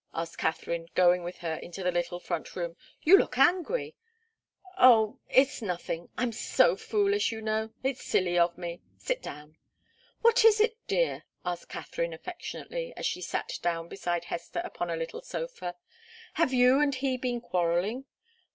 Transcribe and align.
asked 0.15 0.39
Katharine, 0.39 0.87
going 0.95 1.21
with 1.23 1.37
her 1.45 1.57
into 1.57 1.83
the 1.83 1.91
little 1.91 2.19
front 2.19 2.55
room. 2.55 2.75
"You 3.03 3.19
look 3.19 3.37
angry." 3.37 3.93
"Oh 4.79 5.19
it's 5.29 5.61
nothing! 5.61 6.09
I'm 6.17 6.31
so 6.31 6.75
foolish, 6.75 7.31
you 7.31 7.39
know. 7.39 7.69
It's 7.83 8.03
silly 8.03 8.35
of 8.35 8.57
me. 8.57 8.81
Sit 8.97 9.21
down." 9.21 9.57
"What 10.21 10.43
is 10.43 10.59
it, 10.59 10.75
dear?" 10.87 11.25
asked 11.45 11.69
Katharine, 11.69 12.13
affectionately, 12.13 12.95
as 12.97 13.05
she 13.05 13.21
sat 13.21 13.59
down 13.61 13.89
beside 13.89 14.23
Hester 14.25 14.61
upon 14.65 14.89
a 14.89 14.95
little 14.97 15.21
sofa. 15.21 15.75
"Have 16.33 16.51
you 16.51 16.79
and 16.79 16.95
he 16.95 17.15
been 17.15 17.39
quarrelling?" 17.39 18.05